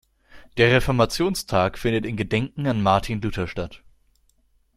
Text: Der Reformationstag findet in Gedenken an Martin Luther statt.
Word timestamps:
Der 0.57 0.71
Reformationstag 0.75 1.77
findet 1.77 2.07
in 2.07 2.17
Gedenken 2.17 2.65
an 2.65 2.81
Martin 2.81 3.21
Luther 3.21 3.47
statt. 3.47 3.83